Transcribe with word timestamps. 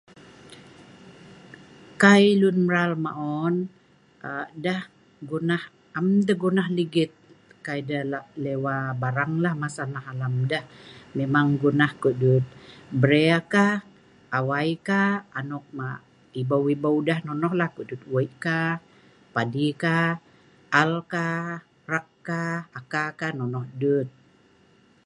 Kai 2.01 2.25
lunmral 2.41 2.91
maon 3.05 3.55
aa 4.27 4.45
deh 4.63 4.81
gunah 5.29 5.63
am 5.97 6.07
deh 6.27 6.37
gunah 6.43 6.67
ligit. 6.77 7.11
Kai 7.65 7.79
deh 7.89 8.03
lah 8.11 8.25
lewa 8.43 8.75
baranglah 9.01 9.53
masa 9.63 9.83
nah 9.93 10.03
alam, 10.11 10.33
deh 10.51 10.63
memang 11.17 11.47
gunah 11.63 11.91
ko'dut 12.03 12.43
bre'kah, 13.01 13.75
awaikah, 14.37 15.09
anok 15.39 15.65
mah' 15.77 16.01
ibeu-ibeu 16.41 16.97
deh 17.07 17.19
nonohlah 17.27 17.69
kodut 17.75 18.01
wei'kah, 18.13 18.71
padikah, 19.33 20.07
alkah, 20.81 21.41
rakkah, 21.93 22.55
akakah, 22.79 23.31
nonoh 23.37 23.65
dut. 23.81 24.07